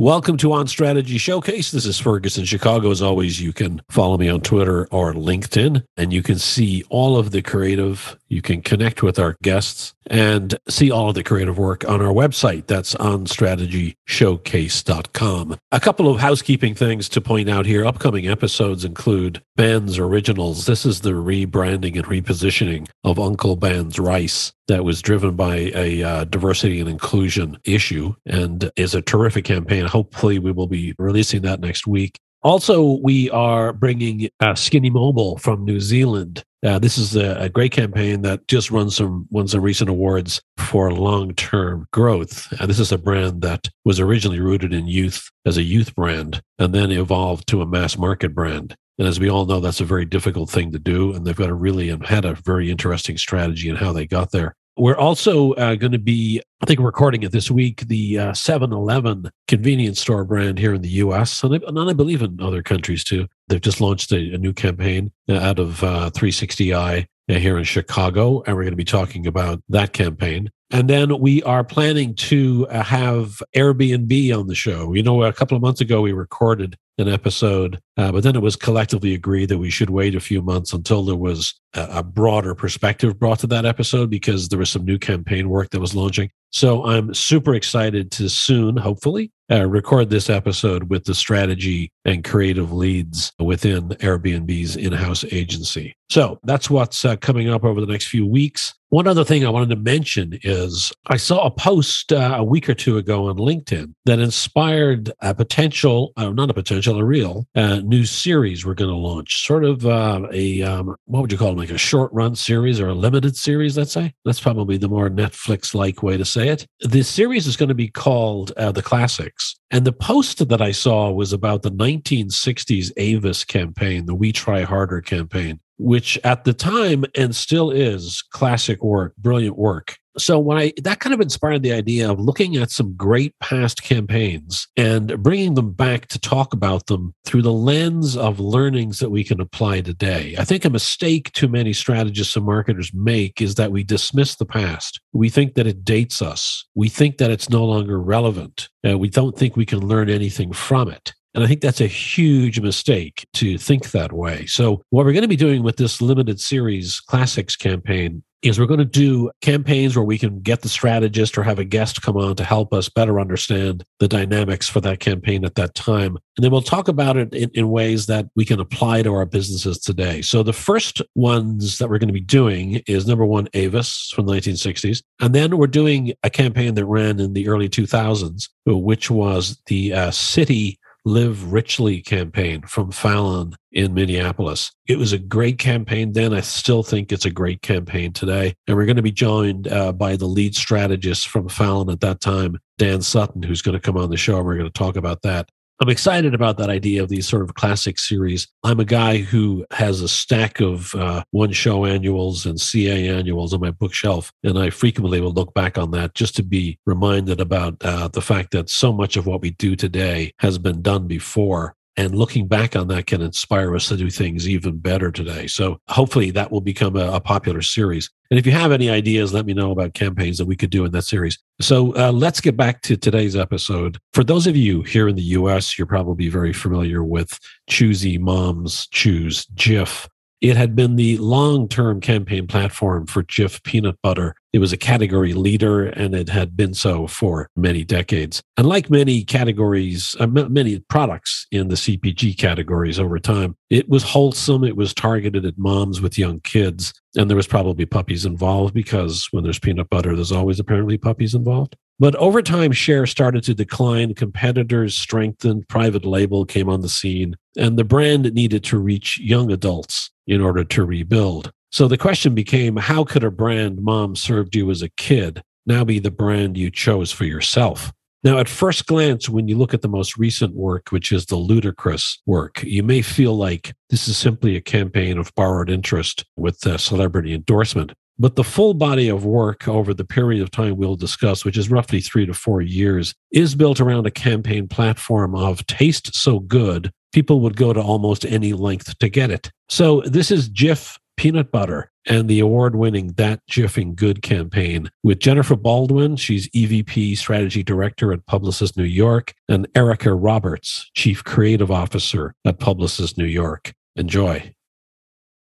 [0.00, 1.72] Welcome to On Strategy Showcase.
[1.72, 2.92] This is Ferguson Chicago.
[2.92, 7.16] As always, you can follow me on Twitter or LinkedIn, and you can see all
[7.16, 8.16] of the creative.
[8.28, 12.12] You can connect with our guests and see all of the creative work on our
[12.12, 12.68] website.
[12.68, 15.58] That's onstrategyshowcase.com.
[15.72, 17.84] A couple of housekeeping things to point out here.
[17.84, 20.66] Upcoming episodes include Ben's Originals.
[20.66, 26.02] This is the rebranding and repositioning of Uncle Ben's Rice that was driven by a
[26.02, 29.84] uh, diversity and inclusion issue and is a terrific campaign.
[29.86, 32.18] Hopefully, we will be releasing that next week.
[32.42, 36.44] Also, we are bringing uh, Skinny Mobile from New Zealand.
[36.64, 40.40] Uh, this is a, a, great campaign that just won some won some recent awards
[40.56, 42.52] for long term growth.
[42.60, 46.40] Uh, this is a brand that was originally rooted in youth as a youth brand
[46.58, 48.76] and then evolved to a mass market brand.
[48.98, 51.14] And as we all know, that's a very difficult thing to do.
[51.14, 54.54] And they've got a really had a very interesting strategy in how they got there.
[54.78, 59.28] We're also uh, going to be, I think, recording it this week, the uh, Eleven
[59.48, 63.02] convenience store brand here in the US, and I, and I believe in other countries
[63.02, 63.26] too.
[63.48, 67.64] They've just launched a, a new campaign uh, out of uh, 360i uh, here in
[67.64, 70.48] Chicago, and we're going to be talking about that campaign.
[70.70, 74.94] And then we are planning to uh, have Airbnb on the show.
[74.94, 78.42] You know, a couple of months ago, we recorded an episode, uh, but then it
[78.42, 82.02] was collectively agreed that we should wait a few months until there was a, a,
[82.02, 85.94] broader perspective brought to that episode because there was some new campaign work that was
[85.94, 86.30] launching.
[86.50, 92.24] So I'm super excited to soon, hopefully, uh, record this episode with the strategy and
[92.24, 95.94] creative leads within Airbnb's in house agency.
[96.10, 98.74] So that's what's uh, coming up over the next few weeks.
[98.90, 102.70] One other thing I wanted to mention is I saw a post uh, a week
[102.70, 107.46] or two ago on LinkedIn that inspired a potential, uh, not a potential, a real
[107.54, 109.44] uh, new series we're going to launch.
[109.44, 112.80] Sort of uh, a, um, what would you call it, like a short run series
[112.80, 114.14] or a limited series, let's say.
[114.24, 116.66] That's probably the more Netflix like way to say it.
[116.80, 119.54] The series is going to be called uh, The Classics.
[119.70, 124.62] And the post that I saw was about the 1960s Avis campaign, the We Try
[124.62, 129.96] Harder campaign which at the time and still is classic work, brilliant work.
[130.18, 133.82] So when I that kind of inspired the idea of looking at some great past
[133.82, 139.10] campaigns and bringing them back to talk about them through the lens of learnings that
[139.10, 140.34] we can apply today.
[140.36, 144.46] I think a mistake too many strategists and marketers make is that we dismiss the
[144.46, 145.00] past.
[145.12, 146.66] We think that it dates us.
[146.74, 148.68] We think that it's no longer relevant.
[148.86, 151.12] Uh, we don't think we can learn anything from it.
[151.34, 154.46] And I think that's a huge mistake to think that way.
[154.46, 158.66] So, what we're going to be doing with this limited series classics campaign is we're
[158.66, 162.16] going to do campaigns where we can get the strategist or have a guest come
[162.16, 166.16] on to help us better understand the dynamics for that campaign at that time.
[166.36, 169.26] And then we'll talk about it in, in, ways that we can apply to our
[169.26, 170.22] businesses today.
[170.22, 174.26] So the first ones that we're going to be doing is number one, Avis from
[174.26, 175.02] the 1960s.
[175.20, 179.92] And then we're doing a campaign that ran in the early 2000s, which was the
[179.92, 184.72] uh, Citi Live Richly campaign from Fallon in Minneapolis.
[184.86, 186.34] It was a great campaign then.
[186.34, 188.54] I still think it's a great campaign today.
[188.66, 192.20] And we're going to be joined uh, by the lead strategist from Fallon at that
[192.20, 194.36] time, Dan Sutton, who's going to come on the show.
[194.36, 195.48] And we're going to talk about that.
[195.80, 198.48] I'm excited about that idea of these sort of classic series.
[198.64, 203.54] I'm a guy who has a stack of uh, one show annuals and CA annuals
[203.54, 207.40] on my bookshelf, and I frequently will look back on that just to be reminded
[207.40, 211.06] about uh, the fact that so much of what we do today has been done
[211.06, 215.48] before and looking back on that can inspire us to do things even better today.
[215.48, 218.08] So hopefully that will become a, a popular series.
[218.30, 220.84] And if you have any ideas, let me know about campaigns that we could do
[220.84, 221.36] in that series.
[221.60, 223.98] So uh, let's get back to today's episode.
[224.12, 227.36] For those of you here in the US, you're probably very familiar with
[227.68, 230.06] Choosy Moms Choose, Jif.
[230.40, 234.36] It had been the long term campaign platform for Jif peanut butter.
[234.52, 238.40] It was a category leader and it had been so for many decades.
[238.56, 244.04] And like many categories, uh, many products in the CPG categories over time, it was
[244.04, 244.62] wholesome.
[244.62, 246.92] It was targeted at moms with young kids.
[247.16, 251.34] And there was probably puppies involved because when there's peanut butter, there's always apparently puppies
[251.34, 251.76] involved.
[252.00, 254.14] But over time, share started to decline.
[254.14, 259.50] Competitors strengthened, private label came on the scene, and the brand needed to reach young
[259.50, 261.50] adults in order to rebuild.
[261.72, 265.84] So the question became how could a brand mom served you as a kid now
[265.84, 267.92] be the brand you chose for yourself?
[268.24, 271.36] Now, at first glance, when you look at the most recent work, which is the
[271.36, 276.64] Ludacris work, you may feel like this is simply a campaign of borrowed interest with
[276.66, 277.92] a celebrity endorsement.
[278.18, 281.70] But the full body of work over the period of time we'll discuss, which is
[281.70, 286.90] roughly three to four years, is built around a campaign platform of taste so good,
[287.18, 289.50] people would go to almost any length to get it.
[289.68, 295.18] So this is Jif peanut butter and the award winning That Jiffing Good campaign with
[295.18, 296.14] Jennifer Baldwin.
[296.14, 302.60] She's EVP Strategy Director at Publicis New York, and Erica Roberts, Chief Creative Officer at
[302.60, 303.74] Publicis New York.
[303.96, 304.54] Enjoy.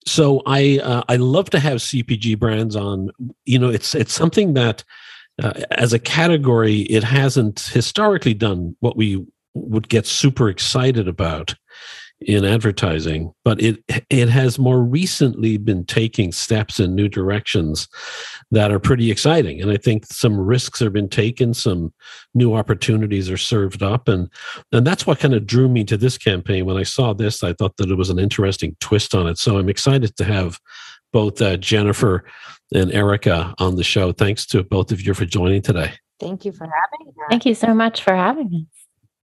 [0.04, 3.12] So I uh, I love to have CPG brands on.
[3.44, 4.82] You know, it's it's something that
[5.40, 11.54] uh, as a category it hasn't historically done what we would get super excited about
[12.26, 17.88] in advertising, but it it has more recently been taking steps in new directions
[18.50, 19.60] that are pretty exciting.
[19.60, 21.92] And I think some risks have been taken, some
[22.34, 24.28] new opportunities are served up, and
[24.72, 26.66] and that's what kind of drew me to this campaign.
[26.66, 29.38] When I saw this, I thought that it was an interesting twist on it.
[29.38, 30.58] So I'm excited to have
[31.12, 32.24] both uh, Jennifer
[32.74, 34.12] and Erica on the show.
[34.12, 35.92] Thanks to both of you for joining today.
[36.20, 37.14] Thank you for having us.
[37.28, 38.81] Thank you so much for having us.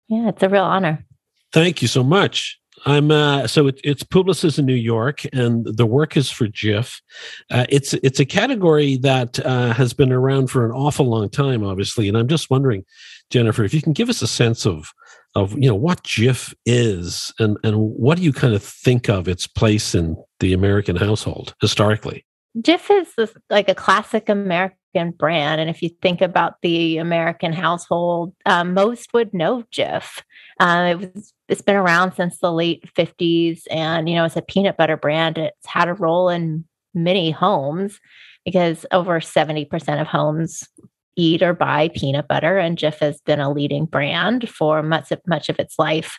[0.08, 1.04] Yeah, it's a real honor.
[1.52, 2.58] Thank you so much.
[2.86, 7.00] I'm uh, so it, it's Publicis in New York, and the work is for Jif.
[7.50, 11.64] Uh, it's it's a category that uh, has been around for an awful long time,
[11.64, 12.84] obviously, and I'm just wondering,
[13.30, 14.92] Jennifer, if you can give us a sense of
[15.34, 19.28] of you know what Jif is, and and what do you kind of think of
[19.28, 22.24] its place in the American household historically?
[22.58, 24.77] Jif is this, like a classic American
[25.16, 25.60] brand.
[25.60, 30.22] And if you think about the American household, um, most would know Jif.
[30.60, 33.62] Uh, it was, it's been around since the late 50s.
[33.70, 35.38] And, you know, it's a peanut butter brand.
[35.38, 36.64] It's had a role in
[36.94, 38.00] many homes
[38.44, 40.68] because over 70% of homes
[41.16, 42.58] eat or buy peanut butter.
[42.58, 46.18] And Jif has been a leading brand for much of, much of its life.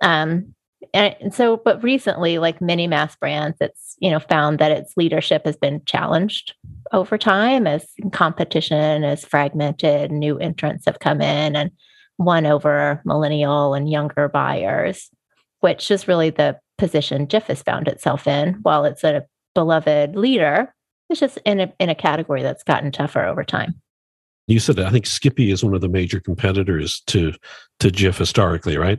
[0.00, 0.54] Um,
[0.92, 4.92] and, and so, but recently, like many mass brands, it's you know found that its
[4.96, 6.54] leadership has been challenged
[6.92, 11.70] over time as competition is fragmented, new entrants have come in and
[12.18, 15.10] won over millennial and younger buyers,
[15.60, 18.54] which is really the position Jif has found itself in.
[18.62, 20.74] While it's a beloved leader,
[21.10, 23.74] it's just in a in a category that's gotten tougher over time.
[24.46, 27.32] You said I think Skippy is one of the major competitors to
[27.80, 28.98] to Jif historically, right?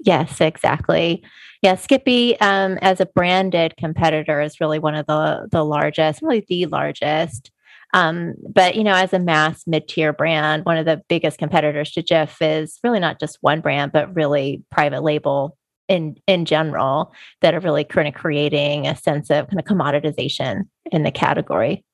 [0.00, 1.22] Yes, exactly.
[1.62, 6.44] Yeah, Skippy um, as a branded competitor is really one of the the largest, really
[6.48, 7.50] the largest.
[7.94, 12.02] Um, but you know, as a mass mid-tier brand, one of the biggest competitors to
[12.02, 15.56] Jif is really not just one brand, but really private label
[15.88, 20.62] in in general that are really kind of creating a sense of kind of commoditization
[20.92, 21.84] in the category.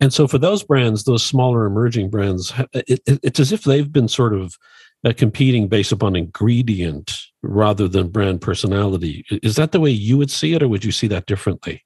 [0.00, 3.90] And so, for those brands, those smaller emerging brands, it, it, it's as if they've
[3.90, 4.56] been sort of
[5.04, 9.24] uh, competing based upon ingredient rather than brand personality.
[9.42, 11.84] Is that the way you would see it, or would you see that differently?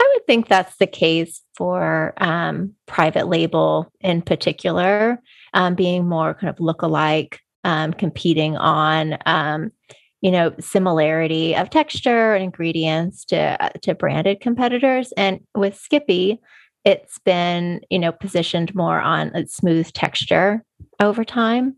[0.00, 5.22] I would think that's the case for um, private label in particular,
[5.54, 9.72] um, being more kind of look-alike, um, competing on um,
[10.20, 15.12] you know similarity of texture and ingredients to uh, to branded competitors.
[15.16, 16.40] And with Skippy,
[16.84, 20.62] it's been you know positioned more on a smooth texture
[21.00, 21.76] over time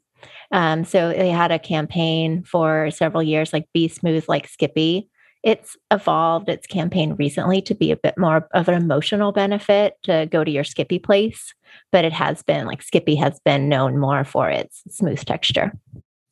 [0.51, 5.09] um, so they had a campaign for several years, like Be Smooth Like Skippy.
[5.43, 10.27] It's evolved its campaign recently to be a bit more of an emotional benefit to
[10.31, 11.55] go to your Skippy place,
[11.93, 15.73] but it has been like Skippy has been known more for its smooth texture.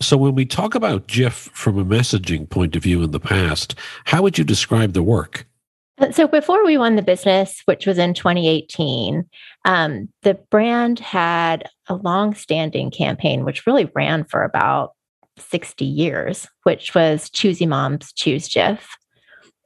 [0.01, 3.75] So, when we talk about Jif from a messaging point of view in the past,
[4.07, 5.47] how would you describe the work?
[5.99, 9.25] Uh, so before we won the business, which was in 2018,
[9.65, 14.93] um, the brand had a long-standing campaign, which really ran for about
[15.39, 18.81] 60 years, which was Choosy Moms, Choose Jif.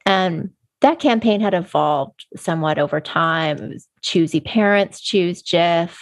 [0.05, 3.57] And that campaign had evolved somewhat over time.
[3.57, 5.97] It was Choosy Parents, Choose Jif,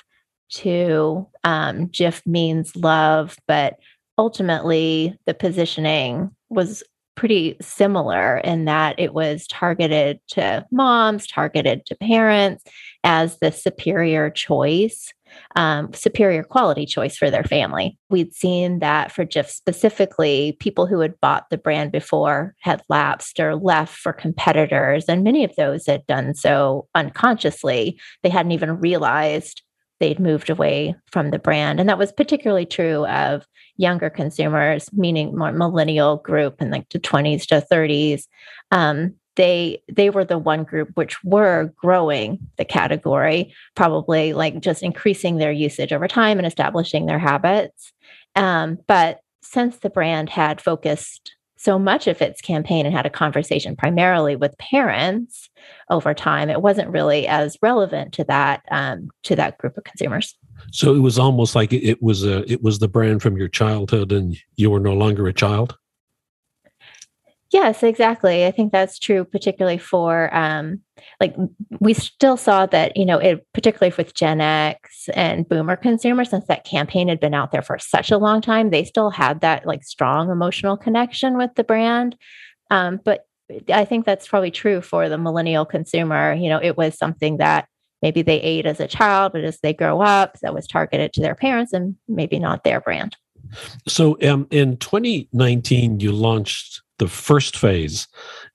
[0.51, 3.77] to um, Jif means love, but
[4.17, 6.83] ultimately the positioning was
[7.19, 12.63] pretty similar in that it was targeted to moms, targeted to parents
[13.03, 15.13] as the superior choice,
[15.57, 17.97] um, superior quality choice for their family.
[18.09, 23.38] We'd seen that for Jif specifically, people who had bought the brand before had lapsed
[23.41, 27.99] or left for competitors, and many of those had done so unconsciously.
[28.23, 29.61] They hadn't even realized
[30.00, 31.79] they'd moved away from the brand.
[31.79, 33.46] And that was particularly true of
[33.77, 38.24] younger consumers, meaning more millennial group in like the 20s to 30s.
[38.72, 44.84] Um, they they were the one group which were growing the category, probably like just
[44.84, 47.94] increasing their usage over time and establishing their habits.
[48.36, 53.09] Um, but since the brand had focused so much of its campaign and had a
[53.09, 55.49] conversation primarily with parents
[55.89, 60.35] over time it wasn't really as relevant to that um, to that group of consumers.
[60.71, 64.11] So it was almost like it was a it was the brand from your childhood
[64.11, 65.77] and you were no longer a child
[67.51, 68.46] Yes, exactly.
[68.46, 70.82] I think that's true, particularly for um,
[71.20, 71.36] like
[71.79, 76.46] we still saw that you know it particularly with Gen X and Boomer consumers, since
[76.46, 79.65] that campaign had been out there for such a long time, they still had that
[79.65, 82.15] like strong emotional connection with the brand.
[82.70, 83.25] Um, but
[83.74, 86.34] I think that's probably true for the millennial consumer.
[86.34, 87.68] You know, it was something that
[88.03, 91.22] maybe they ate as a child, but as they grow up, that was targeted to
[91.22, 93.18] their parents and maybe not their brand.
[93.88, 98.08] So um, in 2019, you launched the first phase.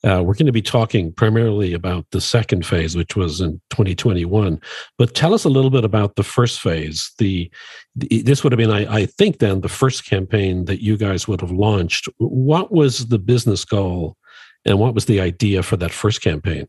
[0.04, 4.60] Uh, we're going to be talking primarily about the second phase, which was in 2021.
[4.98, 7.10] But tell us a little bit about the first phase.
[7.18, 7.50] The,
[7.96, 11.26] the this would have been, I, I think, then the first campaign that you guys
[11.26, 12.08] would have launched.
[12.18, 14.16] What was the business goal,
[14.64, 16.68] and what was the idea for that first campaign?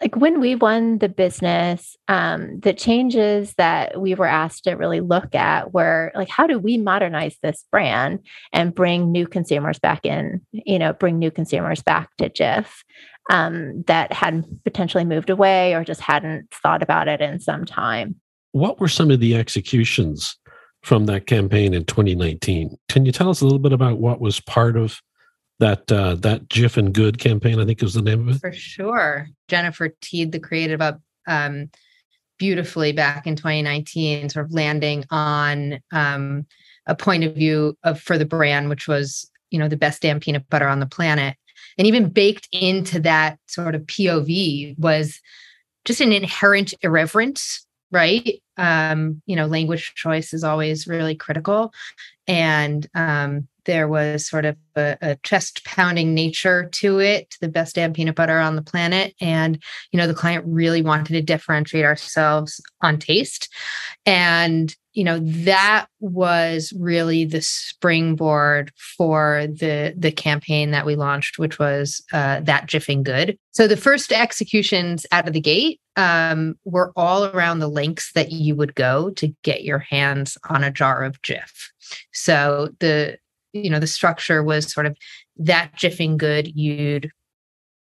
[0.00, 5.00] Like when we won the business um, the changes that we were asked to really
[5.00, 8.20] look at were like how do we modernize this brand
[8.52, 12.66] and bring new consumers back in you know bring new consumers back to jif
[13.30, 18.16] um, that hadn't potentially moved away or just hadn't thought about it in some time?
[18.52, 20.36] What were some of the executions
[20.82, 24.38] from that campaign in 2019 can you tell us a little bit about what was
[24.38, 25.02] part of
[25.58, 28.40] that uh, that Jiffing Good campaign, I think is the name of it.
[28.40, 31.70] For sure, Jennifer teed the creative up um,
[32.38, 36.46] beautifully back in 2019, sort of landing on um,
[36.86, 40.20] a point of view of for the brand, which was you know the best damn
[40.20, 41.36] peanut butter on the planet,
[41.76, 45.20] and even baked into that sort of POV was
[45.84, 48.42] just an inherent irreverence right?
[48.56, 51.72] Um you know language choice is always really critical.
[52.26, 57.74] And um there was sort of a, a chest pounding nature to it, the best
[57.74, 59.14] damn peanut butter on the planet.
[59.20, 63.52] And, you know, the client really wanted to differentiate ourselves on taste.
[64.06, 71.38] And, you know, that was really the springboard for the the campaign that we launched,
[71.38, 73.38] which was uh, that Jiffing Good.
[73.52, 78.32] So the first executions out of the gate um, were all around the links that
[78.32, 81.52] you would go to get your hands on a jar of Jif.
[82.12, 83.18] So the
[83.52, 84.96] you know the structure was sort of
[85.36, 87.10] that jiffing good you'd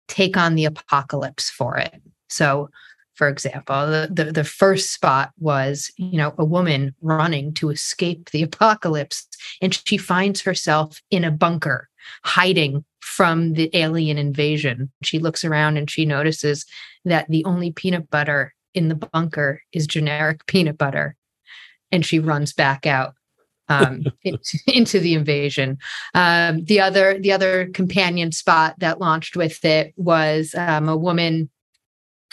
[0.08, 2.02] take on the apocalypse for it.
[2.30, 2.70] So
[3.14, 8.30] for example the, the, the first spot was you know a woman running to escape
[8.32, 9.28] the apocalypse
[9.62, 11.90] and she finds herself in a bunker
[12.24, 14.92] hiding from the alien invasion.
[15.04, 16.66] She looks around and she notices
[17.06, 21.16] that the only peanut butter in the bunker is generic peanut butter
[21.92, 23.16] and she runs back out
[23.70, 25.78] um, into, into, the invasion.
[26.14, 31.50] Um, the other the other companion spot that launched with it was um, a woman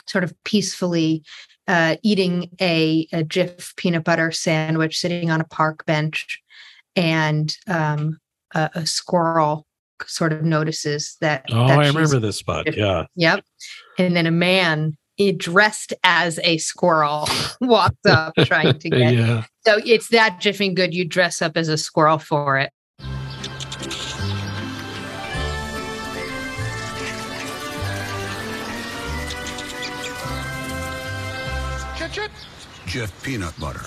[0.08, 1.22] sort of peacefully
[1.68, 6.40] uh, eating a, a Jif peanut butter sandwich, sitting on a park bench,
[6.94, 8.18] and um,
[8.54, 9.66] a, a, squirrel
[10.06, 11.44] sort of notices that.
[11.50, 12.76] Oh, that I remember this spot.
[12.76, 13.06] Yeah.
[13.16, 13.44] Yep.
[13.98, 14.96] And then a man
[15.36, 17.28] dressed as a squirrel
[17.60, 19.14] walks up trying to get.
[19.14, 19.44] yeah.
[19.66, 20.94] So it's that jiffing good.
[20.94, 22.70] You dress up as a squirrel for it.
[32.86, 33.82] Jif peanut butter.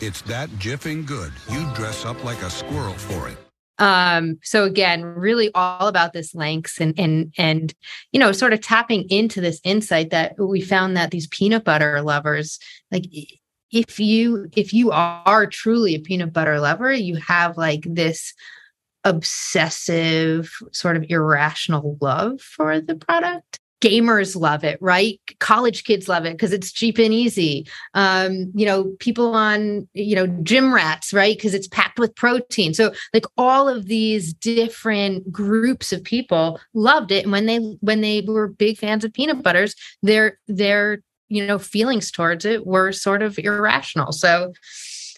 [0.00, 1.32] It's that jiffing good.
[1.50, 3.36] You dress up like a squirrel for it.
[3.80, 7.74] Um, so again, really all about this lengths and and and
[8.12, 12.02] you know, sort of tapping into this insight that we found that these peanut butter
[12.02, 12.58] lovers,
[12.92, 13.06] like
[13.72, 18.34] if you if you are truly a peanut butter lover, you have like this
[19.04, 25.20] obsessive sort of irrational love for the product gamers love it right?
[25.38, 27.66] College kids love it because it's cheap and easy.
[27.94, 31.36] Um, you know people on you know gym rats right?
[31.36, 32.74] Because it's packed with protein.
[32.74, 37.24] So like all of these different groups of people loved it.
[37.24, 41.58] And when they when they were big fans of peanut butters their their you know
[41.58, 44.12] feelings towards it were sort of irrational.
[44.12, 44.52] So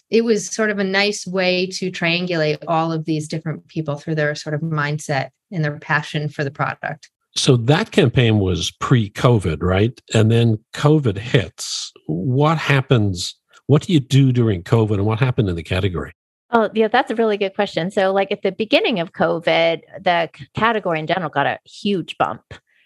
[0.09, 4.15] it was sort of a nice way to triangulate all of these different people through
[4.15, 9.09] their sort of mindset and their passion for the product so that campaign was pre
[9.09, 9.99] COVID, right?
[10.13, 11.91] And then COVID hits.
[12.07, 13.35] What happens?
[13.67, 16.13] What do you do during COVID and what happened in the category?
[16.51, 17.89] Oh, yeah, that's a really good question.
[17.89, 22.43] So, like at the beginning of COVID, the category in general got a huge bump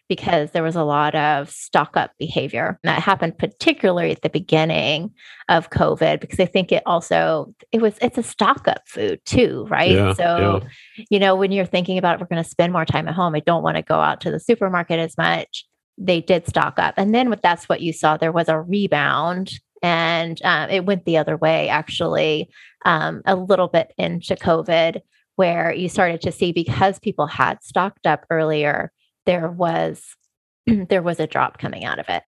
[0.09, 2.79] because there was a lot of stock up behavior.
[2.83, 5.11] And that happened particularly at the beginning
[5.49, 9.65] of COVID because I think it also it was it's a stock up food too,
[9.69, 9.91] right?
[9.91, 10.61] Yeah, so,
[10.97, 11.05] yeah.
[11.09, 13.35] you know, when you're thinking about we're going to spend more time at home.
[13.35, 15.65] I don't want to go out to the supermarket as much.
[15.97, 16.93] They did stock up.
[16.97, 21.05] And then with that's what you saw, there was a rebound and uh, it went
[21.05, 22.49] the other way actually
[22.85, 25.01] um, a little bit into COVID
[25.37, 28.91] where you started to see because people had stocked up earlier,
[29.27, 30.15] there was
[30.65, 32.23] there was a drop coming out of it.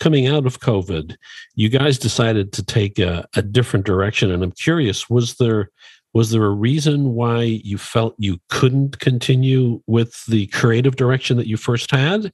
[0.00, 1.16] Coming out of COVID,
[1.54, 4.30] you guys decided to take a, a different direction.
[4.30, 5.68] And I'm curious, was there
[6.14, 11.46] was there a reason why you felt you couldn't continue with the creative direction that
[11.46, 12.32] you first had?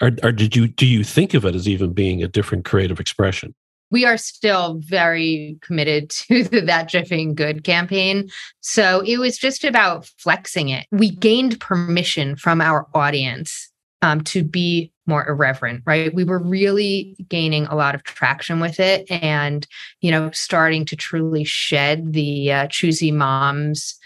[0.00, 3.00] Or, or did you do you think of it as even being a different creative
[3.00, 3.54] expression?
[3.90, 8.28] We are still very committed to the That Jiffing Good campaign.
[8.60, 10.86] So it was just about flexing it.
[10.90, 13.70] We gained permission from our audience
[14.02, 16.14] um, to be more irreverent, right?
[16.14, 19.66] We were really gaining a lot of traction with it and,
[20.00, 23.98] you know, starting to truly shed the uh, choosy moms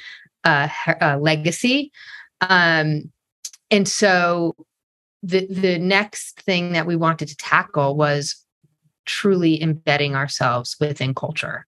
[0.44, 0.68] uh,
[1.00, 1.92] uh, legacy.
[2.40, 3.12] Um,
[3.70, 4.54] and so
[5.22, 8.41] the the next thing that we wanted to tackle was
[9.04, 11.66] truly embedding ourselves within culture.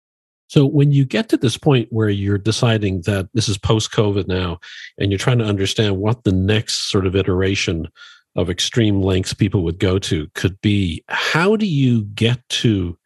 [0.48, 4.28] So when you get to this point where you're deciding that this is post COVID
[4.28, 4.58] now,
[4.98, 7.88] and you're trying to understand what the next sort of iteration
[8.36, 12.96] of extreme lengths people would go to could be, how do you get to,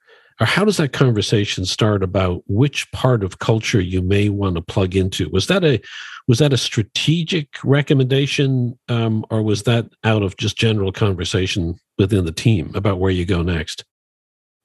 [0.41, 4.63] or how does that conversation start about which part of culture you may want to
[4.63, 5.29] plug into?
[5.31, 5.81] Was that a
[6.27, 12.27] was that a strategic recommendation, um, or was that out of just general conversation within
[12.27, 13.85] the team about where you go next?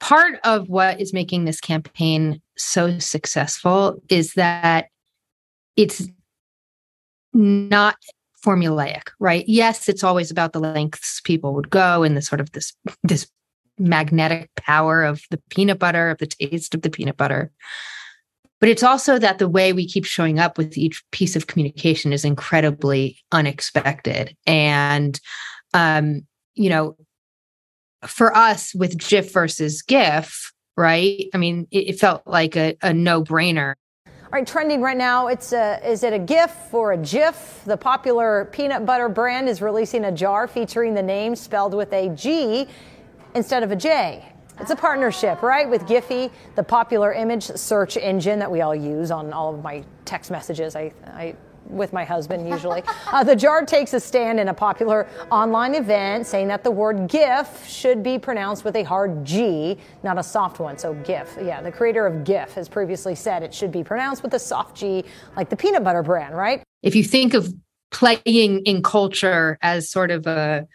[0.03, 4.87] Part of what is making this campaign so successful is that
[5.77, 6.09] it's
[7.31, 7.95] not
[8.45, 9.45] formulaic right?
[9.47, 13.27] Yes it's always about the lengths people would go and the sort of this this
[13.79, 17.49] magnetic power of the peanut butter of the taste of the peanut butter.
[18.59, 22.11] But it's also that the way we keep showing up with each piece of communication
[22.11, 24.35] is incredibly unexpected.
[24.45, 25.17] And
[25.73, 26.97] um you know
[28.07, 31.25] for us with Jif versus GIF, right?
[31.33, 33.75] I mean, it, it felt like a, a no brainer.
[34.05, 37.61] All right, trending right now, it's a, is it a GIF or a GIF?
[37.65, 42.09] The popular peanut butter brand is releasing a jar featuring the name spelled with a
[42.09, 42.67] G
[43.35, 44.27] instead of a J.
[44.59, 49.11] It's a partnership, right, with Giphy, the popular image search engine that we all use
[49.11, 50.75] on all of my text messages.
[50.75, 51.35] I, I
[51.67, 52.83] with my husband usually.
[53.11, 57.07] uh, the jar takes a stand in a popular online event saying that the word
[57.07, 60.77] GIF should be pronounced with a hard G, not a soft one.
[60.77, 64.33] So GIF, yeah, the creator of GIF has previously said it should be pronounced with
[64.33, 65.03] a soft G,
[65.35, 66.63] like the peanut butter brand, right?
[66.81, 67.53] If you think of
[67.91, 70.67] playing in culture as sort of a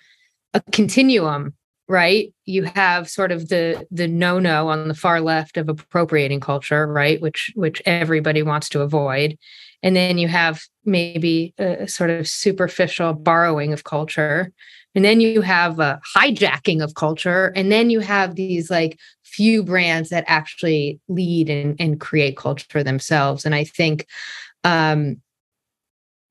[0.54, 1.52] a continuum
[1.88, 6.40] right you have sort of the the no no on the far left of appropriating
[6.40, 9.36] culture right which which everybody wants to avoid
[9.82, 14.52] and then you have maybe a sort of superficial borrowing of culture.
[14.94, 17.52] And then you have a hijacking of culture.
[17.54, 22.82] And then you have these like few brands that actually lead and, and create culture
[22.82, 23.44] themselves.
[23.44, 24.06] And i think
[24.64, 25.20] um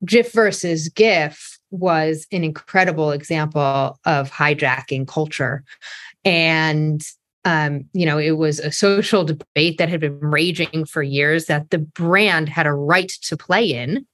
[0.04, 5.64] Jif versus GIF was an incredible example of hijacking culture.
[6.24, 7.02] And
[7.44, 11.70] um, you know, it was a social debate that had been raging for years that
[11.70, 14.06] the brand had a right to play in,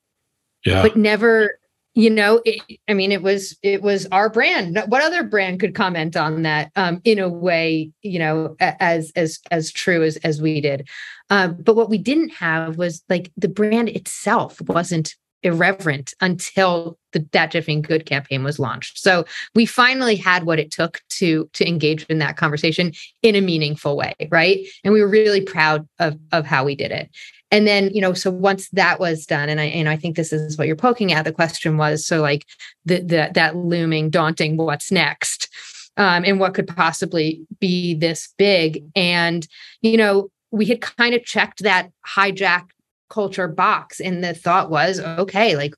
[0.64, 0.82] yeah.
[0.82, 1.58] but never,
[1.94, 4.82] you know, it, I mean, it was it was our brand.
[4.88, 9.40] What other brand could comment on that um, in a way, you know, as as
[9.50, 10.88] as true as as we did?
[11.30, 17.24] Um, but what we didn't have was like the brand itself wasn't irreverent until the
[17.32, 18.98] that Jiffing Good campaign was launched.
[18.98, 23.40] So we finally had what it took to to engage in that conversation in a
[23.40, 24.66] meaningful way, right?
[24.82, 27.10] And we were really proud of of how we did it.
[27.50, 30.32] And then, you know, so once that was done, and I and I think this
[30.32, 31.24] is what you're poking at.
[31.24, 32.46] The question was so like
[32.84, 35.48] the, the that looming, daunting, what's next,
[35.96, 38.84] um, and what could possibly be this big.
[38.96, 39.46] And
[39.82, 42.70] you know, we had kind of checked that hijack
[43.14, 44.00] culture box.
[44.00, 45.74] And the thought was okay like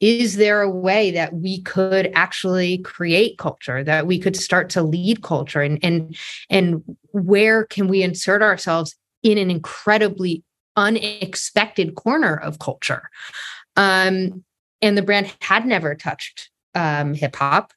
[0.00, 4.82] is there a way that we could actually create culture that we could start to
[4.82, 5.62] lead culture?
[5.62, 6.16] And and
[6.50, 6.82] and
[7.12, 10.42] where can we insert ourselves in an incredibly
[10.76, 13.08] unexpected corner of culture?
[13.76, 14.42] Um
[14.80, 17.72] and the brand had never touched um hip hop.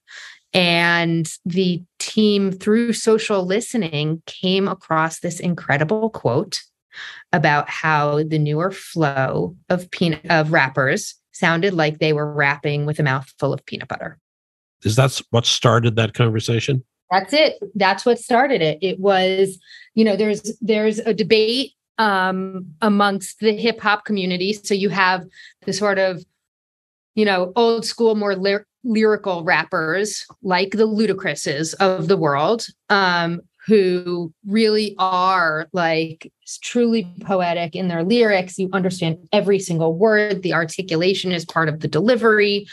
[0.51, 6.61] And the team through social listening came across this incredible quote
[7.33, 12.99] about how the newer flow of peanut of rappers sounded like they were rapping with
[12.99, 14.17] a mouthful of peanut butter.
[14.83, 16.83] Is that what started that conversation?
[17.11, 17.59] That's it.
[17.75, 18.79] That's what started it.
[18.81, 19.59] It was,
[19.93, 24.53] you know, there's there's a debate um amongst the hip hop community.
[24.53, 25.25] So you have
[25.65, 26.23] the sort of,
[27.15, 28.35] you know, old school, more
[28.83, 37.75] lyrical rappers like the Ludacris's of the world, um, who really are like truly poetic
[37.75, 38.59] in their lyrics.
[38.59, 42.67] You understand every single word, the articulation is part of the delivery.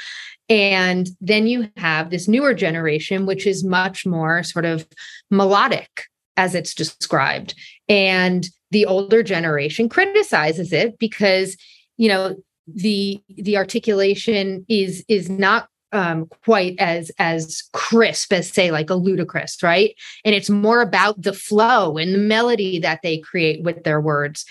[0.49, 4.87] And then you have this newer generation, which is much more sort of
[5.31, 6.05] melodic
[6.37, 7.55] as it's described.
[7.89, 11.57] And the older generation criticizes it because,
[11.97, 18.71] you know, the the articulation is is not um, quite as as crisp as say
[18.71, 19.95] like a Ludacris right?
[20.25, 24.45] And it's more about the flow and the melody that they create with their words.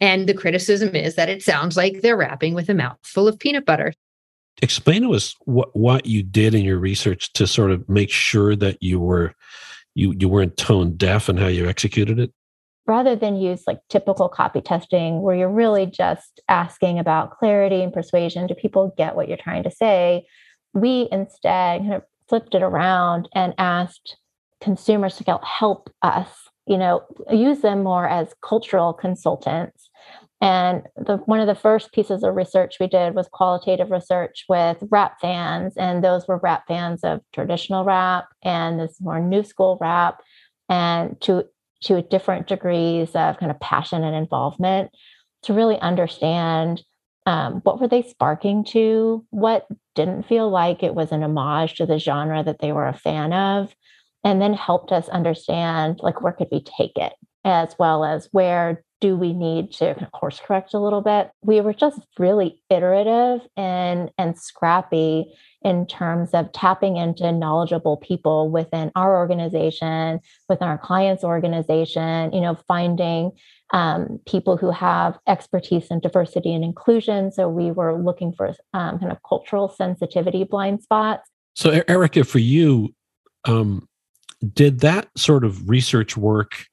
[0.00, 3.66] And the criticism is that it sounds like they're rapping with a mouthful of peanut
[3.66, 3.92] butter.
[4.60, 8.56] Explain to us what what you did in your research to sort of make sure
[8.56, 9.34] that you were
[9.94, 12.32] you you weren't tone deaf and how you executed it?
[12.86, 17.92] Rather than use like typical copy testing where you're really just asking about clarity and
[17.92, 20.26] persuasion do people get what you're trying to say
[20.74, 24.16] we instead kind of flipped it around and asked
[24.60, 29.88] consumers to help us you know use them more as cultural consultants.
[30.40, 34.76] And the, one of the first pieces of research we did was qualitative research with
[34.88, 39.78] rap fans, and those were rap fans of traditional rap and this more new school
[39.80, 40.20] rap,
[40.68, 41.44] and to
[41.80, 44.90] to different degrees of kind of passion and involvement
[45.42, 46.82] to really understand
[47.28, 51.84] um, what were they sparking to, what didn't feel like it was an homage to
[51.84, 53.76] the genre that they were a fan of,
[54.24, 57.12] and then helped us understand like where could we take it,
[57.44, 61.30] as well as where do we need to course correct a little bit?
[61.42, 65.32] We were just really iterative and and scrappy
[65.62, 72.40] in terms of tapping into knowledgeable people within our organization within our clients organization you
[72.40, 73.32] know finding
[73.72, 77.30] um, people who have expertise in diversity and inclusion.
[77.30, 81.28] So we were looking for um, kind of cultural sensitivity blind spots.
[81.54, 82.94] So erica for you
[83.44, 83.88] um,
[84.54, 86.66] did that sort of research work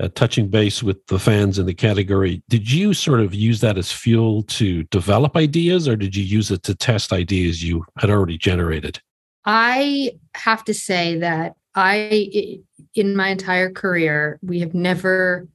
[0.00, 3.78] uh, touching base with the fans in the category, did you sort of use that
[3.78, 8.10] as fuel to develop ideas or did you use it to test ideas you had
[8.10, 9.00] already generated?
[9.44, 12.60] I have to say that I,
[12.94, 15.48] in my entire career, we have never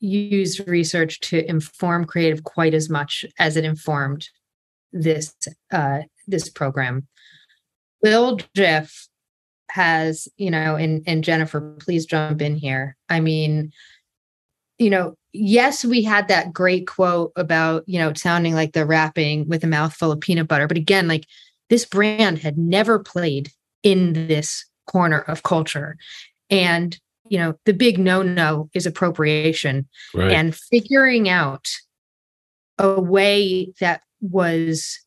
[0.00, 4.28] used research to inform creative quite as much as it informed
[4.92, 5.34] this
[5.70, 7.06] uh, this program.
[8.02, 9.08] Bill Jiff
[9.70, 12.96] has, you know, and and Jennifer, please jump in here.
[13.08, 13.72] I mean,
[14.78, 19.48] you know, yes, we had that great quote about, you know, sounding like they're rapping
[19.48, 20.66] with a mouthful of peanut butter.
[20.66, 21.26] But again, like
[21.68, 23.50] this brand had never played
[23.82, 25.96] in this corner of culture.
[26.48, 30.32] And, you know, the big no no is appropriation right.
[30.32, 31.68] and figuring out
[32.78, 34.98] a way that was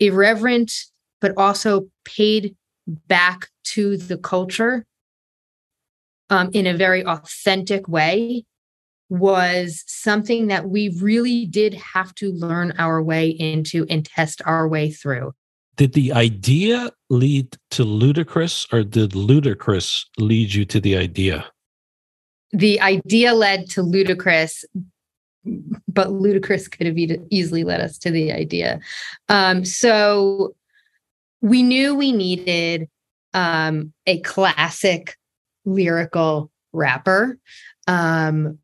[0.00, 0.72] irreverent,
[1.20, 2.56] but also paid
[3.08, 4.84] back to the culture
[6.30, 8.44] um, in a very authentic way
[9.08, 14.66] was something that we really did have to learn our way into and test our
[14.66, 15.32] way through.
[15.76, 21.44] Did the idea lead to Ludacris or did Ludacris lead you to the idea?
[22.52, 24.64] The idea led to Ludacris,
[25.44, 26.96] but Ludacris could have
[27.30, 28.80] easily led us to the idea.
[29.28, 30.54] Um, so
[31.42, 32.88] we knew we needed
[33.34, 35.16] um, a classic
[35.64, 37.38] lyrical rapper
[37.86, 38.58] um,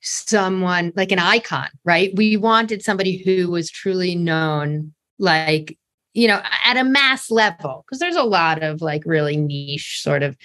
[0.00, 2.12] someone like an icon right?
[2.16, 5.78] We wanted somebody who was truly known like
[6.14, 10.22] you know at a mass level because there's a lot of like really niche sort
[10.22, 10.36] of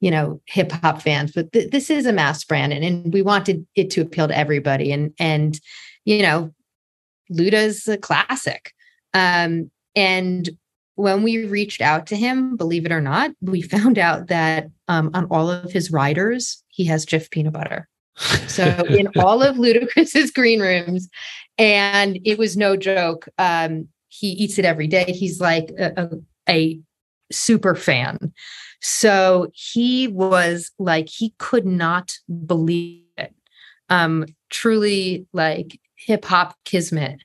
[0.00, 3.20] you know hip hop fans but th- this is a mass brand and, and we
[3.20, 5.60] wanted it to appeal to everybody and and
[6.04, 6.52] you know
[7.30, 8.72] luda's a classic.
[9.12, 10.48] Um and
[10.94, 15.10] when we reached out to him, believe it or not, we found out that um,
[15.14, 17.88] on all of his riders, he has Jif peanut butter.
[18.48, 21.08] So in all of Ludacris's green rooms,
[21.58, 23.28] and it was no joke.
[23.38, 25.04] Um, he eats it every day.
[25.12, 26.10] He's like a, a,
[26.48, 26.80] a
[27.30, 28.32] super fan.
[28.80, 32.12] So he was like, he could not
[32.46, 33.34] believe it.
[33.88, 37.22] Um, truly like hip hop kismet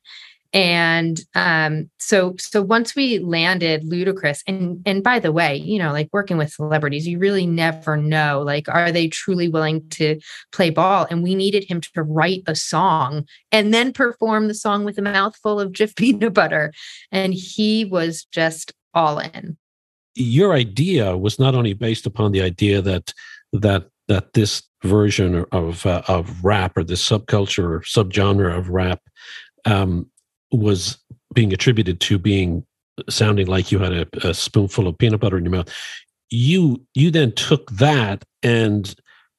[0.55, 5.91] and um, so so once we landed ludacris and and by the way you know
[5.91, 10.19] like working with celebrities you really never know like are they truly willing to
[10.51, 11.07] play ball?
[11.09, 15.01] And we needed him to write a song and then perform the song with a
[15.01, 16.73] mouthful of jif peanut butter.
[17.11, 19.57] And he was just all in.
[20.15, 23.13] Your idea was not only based upon the idea that
[23.51, 29.01] that that this version of uh, of rap or this subculture or subgenre of rap
[29.65, 30.09] um,
[30.51, 30.97] was
[31.33, 32.65] being attributed to being
[33.09, 35.69] sounding like you had a, a, spoonful of peanut butter in your mouth.
[36.29, 38.95] you you then took that and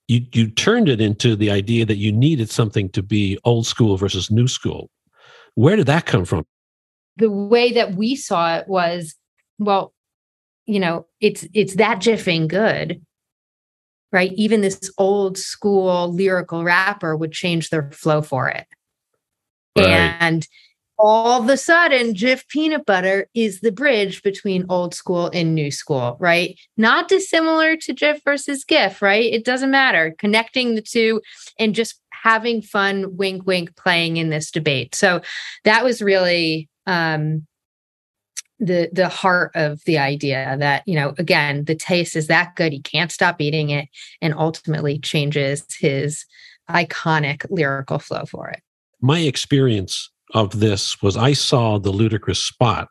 [0.08, 3.96] you you turned it into the idea that you needed something to be old school
[3.96, 4.90] versus new school.
[5.54, 6.44] Where did that come from?
[7.16, 9.14] The way that we saw it was,
[9.58, 9.94] well,
[10.66, 13.00] you know, it's it's that jiffing good,
[14.12, 14.32] right?
[14.34, 18.66] Even this old school lyrical rapper would change their flow for it.
[19.76, 19.88] Right.
[19.88, 20.46] And
[20.98, 25.70] all of a sudden, Jif peanut butter is the bridge between old school and new
[25.70, 26.58] school, right?
[26.76, 29.32] Not dissimilar to Jif versus GIF, right?
[29.32, 30.14] It doesn't matter.
[30.18, 31.20] Connecting the two
[31.58, 34.94] and just having fun, wink, wink, playing in this debate.
[34.94, 35.20] So
[35.64, 37.46] that was really um,
[38.58, 42.72] the the heart of the idea that you know again the taste is that good
[42.72, 43.86] he can't stop eating it
[44.22, 46.24] and ultimately changes his
[46.70, 48.62] iconic lyrical flow for it
[49.00, 52.88] my experience of this was I saw the Ludacris spot,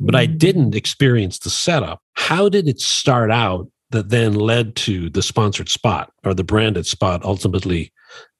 [0.00, 2.00] but I didn't experience the setup.
[2.14, 6.86] How did it start out that then led to the sponsored spot or the branded
[6.86, 7.92] spot ultimately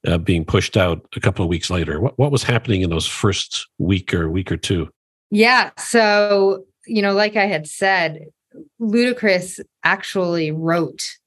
[0.05, 1.99] uh, being pushed out a couple of weeks later?
[1.99, 4.89] What, what was happening in those first week or week or two?
[5.31, 5.71] Yeah.
[5.77, 8.25] So, you know, like I had said,
[8.81, 11.17] Ludacris actually wrote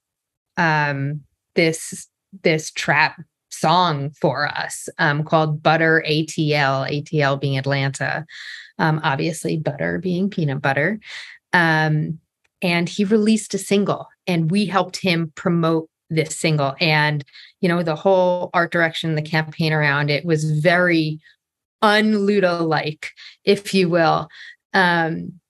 [0.57, 1.22] um,
[1.55, 2.09] this
[2.42, 3.20] this trap
[3.52, 8.26] song for us um, called Butter ATL, ATL being Atlanta,
[8.78, 10.98] um, obviously, butter being peanut butter.
[11.52, 12.18] Um,
[12.62, 16.74] and he released a single, and we helped him promote this single.
[16.80, 17.24] And,
[17.60, 21.20] you know, the whole art direction, the campaign around it was very
[21.82, 23.10] unluda like,
[23.44, 24.28] if you will.
[24.74, 25.40] Um,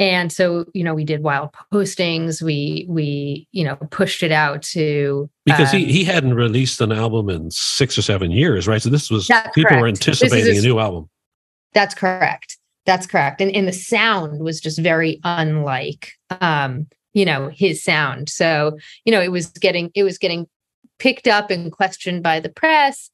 [0.00, 2.42] and so you know we did wild postings.
[2.42, 6.90] We we you know pushed it out to because um, he he hadn't released an
[6.90, 8.82] album in six or seven years right?
[8.82, 9.80] So this was people correct.
[9.80, 11.08] were anticipating a, a, new album.
[11.74, 12.56] That's correct.
[12.86, 13.40] That's correct.
[13.40, 18.30] And and the sound was just very unlike um you know his sound.
[18.30, 20.48] So you know it was getting it was getting
[20.98, 23.10] picked up and questioned by the press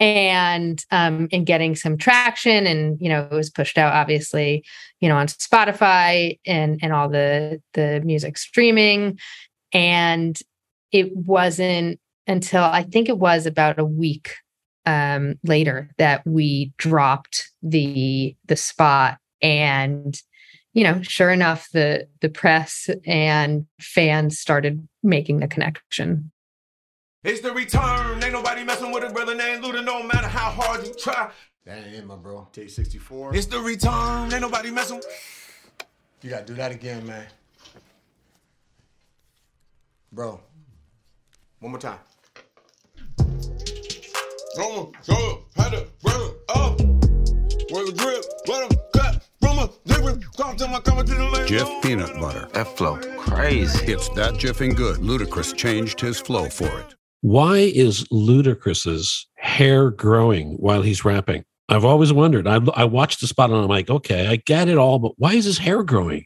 [0.00, 4.64] and um, and getting some traction and you know it was pushed out obviously
[5.00, 9.18] you know on spotify and and all the the music streaming.
[9.72, 10.36] And
[10.90, 14.34] it wasn't until i think it was about a week
[14.86, 19.18] um, later that we dropped the the spot.
[19.42, 20.20] And
[20.72, 26.30] you know sure enough the the press and fans started making the connection
[27.22, 28.22] it's the return.
[28.22, 31.30] Ain't nobody messing with a brother named Luda, no matter how hard you try.
[31.66, 32.48] That ain't it, my bro.
[32.52, 33.34] T64.
[33.34, 34.32] It's the return.
[34.32, 35.02] Ain't nobody messing.
[36.22, 37.26] You gotta do that again, man.
[40.12, 40.40] Bro.
[41.60, 41.98] One more time.
[44.58, 46.80] Roma, show up, had to run up.
[47.70, 50.24] Where the drip, let him cut from a different.
[50.36, 51.46] Come to my coming to the lane.
[51.46, 52.48] Jif peanut butter.
[52.52, 53.92] That flow crazy.
[53.92, 54.96] It's that jiffing good.
[54.96, 56.94] Ludacris changed his flow for it.
[57.22, 61.44] Why is Ludacris's hair growing while he's rapping?
[61.68, 62.48] I've always wondered.
[62.48, 65.34] I, I watched the spot and I'm like, okay, I get it all, but why
[65.34, 66.24] is his hair growing?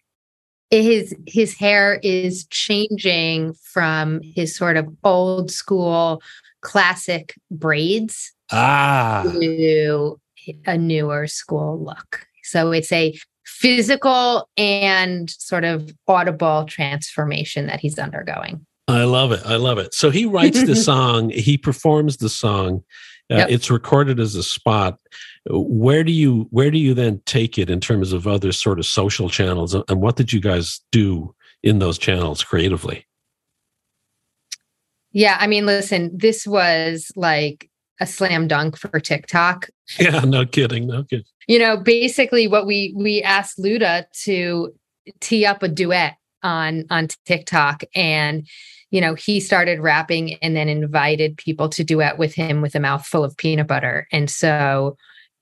[0.70, 6.22] His his hair is changing from his sort of old school
[6.62, 9.22] classic braids ah.
[9.24, 10.18] to
[10.66, 12.26] a newer school look.
[12.42, 18.66] So it's a physical and sort of audible transformation that he's undergoing.
[18.86, 19.40] I love it.
[19.44, 19.94] I love it.
[19.94, 22.84] So he writes the song, he performs the song.
[23.30, 23.50] Uh, yep.
[23.50, 24.98] It's recorded as a spot.
[25.48, 28.84] Where do you where do you then take it in terms of other sort of
[28.84, 29.74] social channels?
[29.74, 33.06] And what did you guys do in those channels creatively?
[35.12, 37.70] Yeah, I mean, listen, this was like
[38.00, 39.70] a slam dunk for TikTok.
[39.98, 41.26] Yeah, no kidding, no kidding.
[41.46, 44.72] You know, basically what we we asked Luda to
[45.20, 48.46] tee up a duet on on TikTok and
[48.94, 52.80] you know, he started rapping and then invited people to duet with him with a
[52.80, 54.06] mouthful of peanut butter.
[54.12, 54.96] And so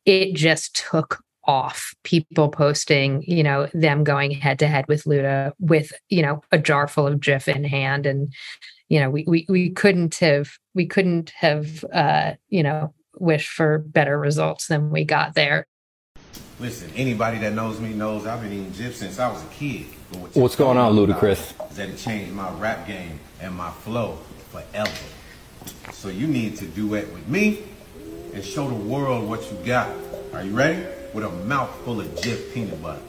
[0.07, 5.53] it just took off people posting, you know, them going head to head with Luda
[5.59, 8.07] with, you know, a jar full of Jif in hand.
[8.07, 8.33] And,
[8.89, 13.81] you know, we we we couldn't have we couldn't have uh, you know, wished for
[13.81, 15.67] better results than we got there.
[16.59, 19.87] Listen, anybody that knows me knows I've been eating Jif since I was a kid.
[20.19, 21.71] What What's going on, Ludacris?
[21.71, 24.19] Is that it changed my rap game and my flow
[24.51, 24.91] forever.
[25.93, 27.63] So you need to duet with me
[28.35, 29.91] and show the world what you got.
[30.33, 30.85] Are you ready?
[31.15, 33.01] With a mouthful of Jif peanut butter.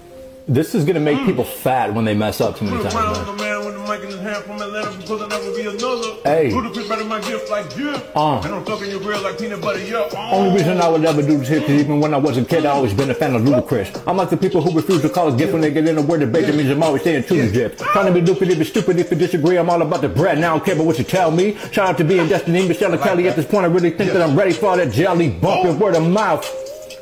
[0.46, 2.94] This is gonna make people fat when they mess up too many times.
[2.94, 5.52] crown on the man with the mic in his hand from Atlanta because I'll never
[5.56, 6.10] be another.
[6.26, 6.52] Hey.
[6.52, 7.92] Ludacris better my gift like you.
[8.14, 8.42] Uh.
[8.44, 10.00] And I'm fucking your grill like peanut butter, yeah.
[10.00, 10.32] Uh.
[10.36, 12.66] Only reason I would ever do this here, because even when I was a kid,
[12.66, 14.04] I always been a fan of Ludacris.
[14.06, 16.02] I'm like the people who refuse to call a gift when they get in a
[16.02, 16.46] word debate.
[16.48, 17.80] That means I'm always saying to the gift.
[17.80, 19.58] Trying to be lucrative is stupid if you disagree.
[19.58, 20.40] I'm all about the bread.
[20.40, 21.56] Now I don't care about what you tell me.
[21.72, 23.30] Shout out to being Destiny, Michelle and Kelly.
[23.30, 25.96] At this point, I really think that I'm ready for all that jelly bumping word
[25.96, 26.44] of mouth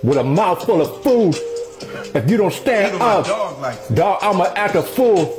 [0.04, 1.36] with a mouth full of food.
[2.16, 5.38] If you don't stand Look at up, dog like dog, I'ma act a fool.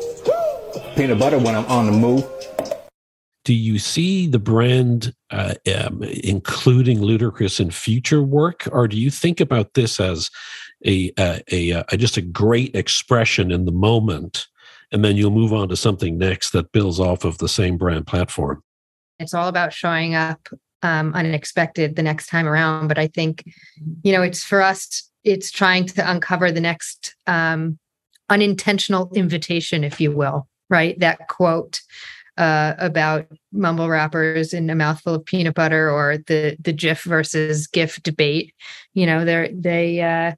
[0.97, 2.25] Peanut butter when I'm on the move.
[3.45, 9.11] Do you see the brand uh, um, including Ludacris in future work, or do you
[9.11, 10.31] think about this as
[10.87, 14.47] a, a, a, a just a great expression in the moment,
[14.93, 18.07] and then you'll move on to something next that builds off of the same brand
[18.07, 18.63] platform?
[19.23, 20.49] it's all about showing up
[20.83, 23.45] um, unexpected the next time around but i think
[24.03, 27.79] you know it's for us it's trying to uncover the next um,
[28.29, 30.99] unintentional invitation if you will right?
[30.99, 31.83] That quote
[32.39, 37.67] uh, about mumble rappers in a mouthful of peanut butter or the the gif versus
[37.67, 38.55] gif debate.
[38.95, 40.33] You know they're they uh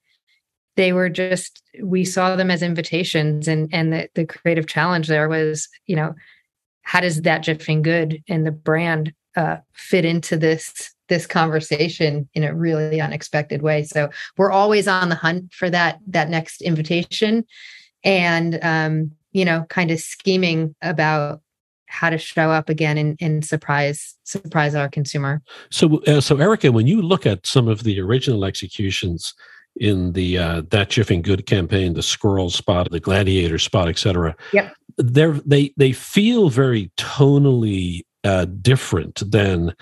[0.77, 5.29] they were just we saw them as invitations and and the, the creative challenge there
[5.29, 6.15] was you know
[6.83, 12.45] how does that jiffing good and the brand uh, fit into this this conversation in
[12.45, 17.45] a really unexpected way so we're always on the hunt for that that next invitation
[18.05, 21.41] and um you know kind of scheming about
[21.87, 25.41] how to show up again and, and surprise surprise our consumer
[25.71, 29.35] So, uh, so Erica, when you look at some of the original executions
[29.77, 34.75] in the uh, that Jiffing Good campaign, the squirrel spot, the gladiator spot, etc., Yep.
[34.99, 39.75] they're they they feel very tonally uh, different than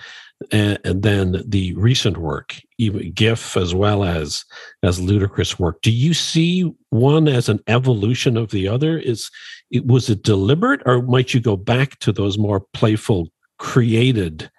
[0.51, 4.43] than the recent work, even GIF as well as
[4.81, 5.81] as Ludacris work.
[5.81, 8.97] Do you see one as an evolution of the other?
[8.97, 9.29] Is
[9.71, 13.29] it was it deliberate, or might you go back to those more playful,
[13.59, 14.49] created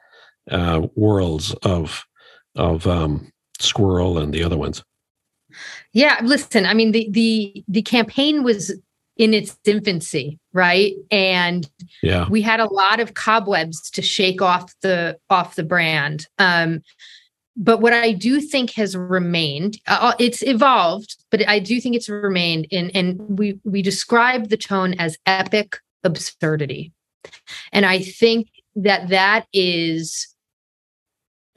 [0.50, 2.04] uh, worlds of
[2.56, 4.82] of um, Squirrel and the other ones?
[5.92, 8.72] Yeah, listen, I mean the the the campaign was
[9.16, 10.94] in its infancy, right?
[11.10, 11.68] And
[12.02, 12.28] Yeah.
[12.28, 16.26] we had a lot of cobwebs to shake off the off the brand.
[16.38, 16.82] Um
[17.56, 22.08] but what I do think has remained, uh, it's evolved, but I do think it's
[22.08, 26.92] remained in and we we describe the tone as epic absurdity.
[27.72, 30.28] And I think that that is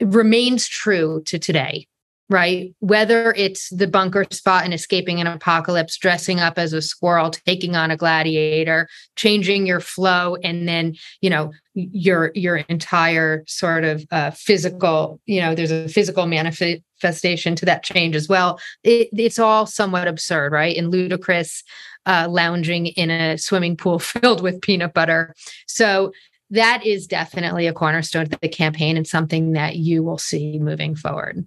[0.00, 1.88] remains true to today
[2.30, 2.74] right?
[2.80, 7.74] Whether it's the bunker spot and escaping an apocalypse, dressing up as a squirrel, taking
[7.74, 14.04] on a gladiator, changing your flow, and then you know your your entire sort of
[14.10, 18.60] uh, physical, you know, there's a physical manifestation to that change as well.
[18.82, 20.76] It, it's all somewhat absurd, right?
[20.76, 21.62] And Ludacris,
[22.06, 25.34] uh, lounging in a swimming pool filled with peanut butter.
[25.66, 26.12] So
[26.50, 30.96] that is definitely a cornerstone of the campaign and something that you will see moving
[30.96, 31.46] forward.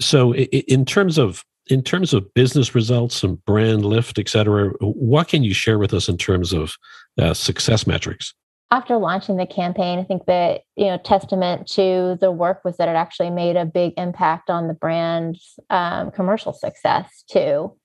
[0.00, 5.28] So, in terms of in terms of business results and brand lift, et cetera, what
[5.28, 6.76] can you share with us in terms of
[7.18, 8.34] uh, success metrics?
[8.70, 12.88] after launching the campaign, I think that you know testament to the work was that
[12.88, 17.76] it actually made a big impact on the brand's um, commercial success too.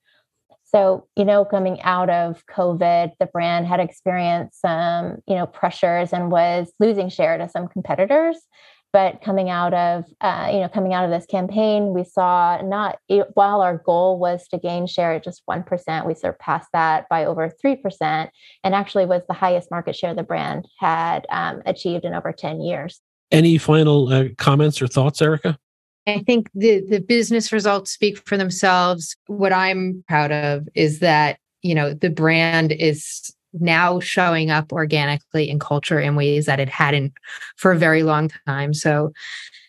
[0.64, 6.12] So you know, coming out of COVID, the brand had experienced some you know pressures
[6.12, 8.36] and was losing share to some competitors.
[8.92, 12.98] But coming out of uh, you know coming out of this campaign, we saw not
[13.08, 17.08] it, while our goal was to gain share at just one percent, we surpassed that
[17.08, 18.30] by over three percent,
[18.62, 22.60] and actually was the highest market share the brand had um, achieved in over ten
[22.60, 23.00] years.
[23.30, 25.58] Any final uh, comments or thoughts, Erica?
[26.06, 29.16] I think the the business results speak for themselves.
[29.26, 35.48] What I'm proud of is that, you know, the brand is now showing up organically
[35.48, 37.12] in culture in ways that it hadn't
[37.56, 38.74] for a very long time.
[38.74, 39.12] So,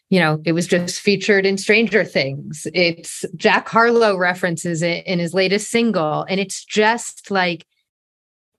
[0.09, 2.67] you know, it was just featured in Stranger Things.
[2.73, 6.23] It's Jack Harlow references it in his latest single.
[6.23, 7.65] And it's just like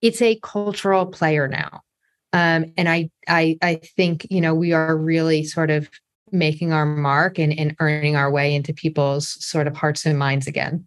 [0.02, 1.80] it's a cultural player now.
[2.32, 5.88] Um, and I I I think, you know, we are really sort of
[6.32, 10.46] making our mark and, and earning our way into people's sort of hearts and minds
[10.46, 10.86] again.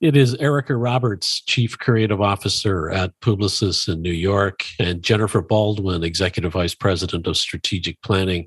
[0.00, 6.04] It is Erica Roberts, Chief Creative Officer at Publicis in New York, and Jennifer Baldwin,
[6.04, 8.46] Executive Vice President of Strategic Planning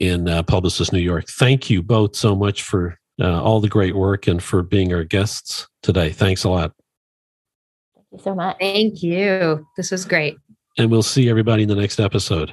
[0.00, 1.28] in uh, Publicis New York.
[1.28, 5.04] Thank you both so much for uh, all the great work and for being our
[5.04, 6.10] guests today.
[6.10, 6.72] Thanks a lot.
[7.94, 8.56] Thank you so much.
[8.58, 9.64] Thank you.
[9.76, 10.38] This was great.
[10.76, 12.52] And we'll see everybody in the next episode.